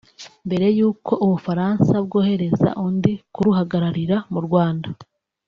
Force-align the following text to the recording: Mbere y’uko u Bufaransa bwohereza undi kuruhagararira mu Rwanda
Mbere 0.47 0.67
y’uko 0.77 1.11
u 1.25 1.27
Bufaransa 1.31 1.93
bwohereza 2.05 2.69
undi 2.85 3.13
kuruhagararira 3.33 4.17
mu 4.33 4.39
Rwanda 4.45 4.87